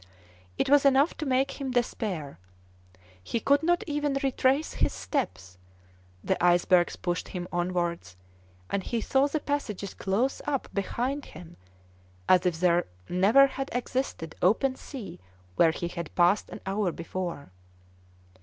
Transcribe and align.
It 0.57 0.67
was 0.67 0.83
enough 0.83 1.15
to 1.17 1.27
make 1.27 1.61
him 1.61 1.69
despair; 1.69 2.39
he 3.23 3.39
could 3.39 3.61
not 3.61 3.83
even 3.85 4.17
retrace 4.23 4.73
his 4.73 4.93
steps; 4.93 5.59
the 6.23 6.43
icebergs 6.43 6.95
pushed 6.95 7.27
him 7.27 7.47
onwards, 7.51 8.15
and 8.71 8.81
he 8.81 8.99
saw 8.99 9.27
the 9.27 9.39
passages 9.39 9.93
close 9.93 10.41
up 10.47 10.67
behind 10.73 11.25
him 11.37 11.55
as 12.27 12.47
if 12.47 12.59
there 12.59 12.87
never 13.09 13.45
had 13.45 13.69
existed 13.73 14.33
open 14.41 14.73
sea 14.75 15.19
where 15.55 15.69
he 15.69 15.87
had 15.87 16.15
passed 16.15 16.49
an 16.49 16.61
hour 16.65 16.91
before. 16.91 17.51